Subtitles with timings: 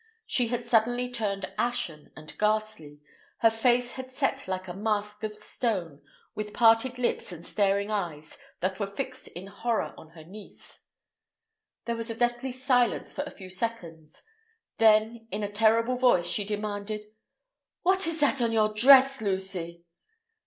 [0.25, 3.01] She had suddenly turned ashen and ghastly;
[3.41, 6.01] her face had set like a mask of stone,
[6.33, 10.79] with parted lips and staring eyes that were fixed in horror on her niece.
[11.85, 14.23] There was a deathly silence for a few seconds.
[14.79, 17.01] Then, in a terrible voice, she demanded:
[17.83, 19.85] "What is that on your dress, Lucy?"